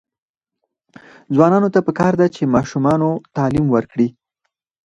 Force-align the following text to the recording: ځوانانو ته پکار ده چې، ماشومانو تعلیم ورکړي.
ځوانانو 1.33 1.69
ته 1.73 1.79
پکار 1.87 2.13
ده 2.21 2.27
چې، 2.35 2.51
ماشومانو 2.55 3.09
تعلیم 3.35 3.65
ورکړي. 3.71 4.07